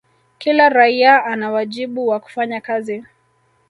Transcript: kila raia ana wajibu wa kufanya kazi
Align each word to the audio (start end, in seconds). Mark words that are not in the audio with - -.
kila 0.37 0.69
raia 0.69 1.25
ana 1.25 1.51
wajibu 1.51 2.07
wa 2.07 2.19
kufanya 2.19 2.61
kazi 2.61 3.03